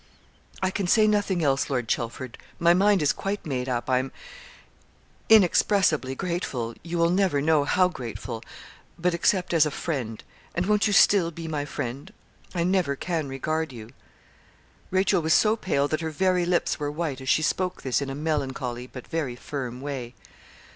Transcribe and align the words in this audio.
'I 0.63 0.71
can 0.71 0.87
say 0.87 1.05
nothing 1.05 1.43
else, 1.43 1.69
Lord 1.69 1.87
Chelford. 1.87 2.39
My 2.57 2.73
mind 2.73 3.03
is 3.03 3.13
quite 3.13 3.45
made 3.45 3.69
up 3.69 3.87
I 3.87 3.99
am 3.99 4.11
inexpressibly 5.29 6.15
grateful 6.15 6.73
you 6.81 6.97
will 6.97 7.11
never 7.11 7.39
know 7.39 7.65
how 7.65 7.87
grateful 7.87 8.41
but 8.97 9.13
except 9.13 9.53
as 9.53 9.63
a 9.63 9.69
friend 9.69 10.23
and 10.55 10.65
won't 10.65 10.87
you 10.87 10.93
still 10.93 11.29
be 11.29 11.47
my 11.47 11.65
friend? 11.65 12.11
I 12.55 12.63
never 12.63 12.95
can 12.95 13.29
regard 13.29 13.71
you.' 13.71 13.91
Rachel 14.89 15.21
was 15.21 15.35
so 15.35 15.55
pale 15.55 15.87
that 15.89 16.01
her 16.01 16.09
very 16.09 16.47
lips 16.47 16.79
were 16.79 16.89
white 16.89 17.21
as 17.21 17.29
she 17.29 17.43
spoke 17.43 17.83
this 17.83 18.01
in 18.01 18.09
a 18.09 18.15
melancholy 18.15 18.87
but 18.87 19.05
very 19.05 19.35
firm 19.35 19.81
way. 19.81 20.15